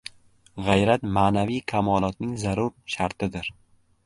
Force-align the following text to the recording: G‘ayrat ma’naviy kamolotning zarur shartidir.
G‘ayrat 0.67 1.05
ma’naviy 1.17 1.61
kamolotning 1.73 2.33
zarur 2.45 2.73
shartidir. 2.97 3.53